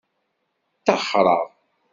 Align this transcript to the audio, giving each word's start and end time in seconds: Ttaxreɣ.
Ttaxreɣ. 0.79 1.41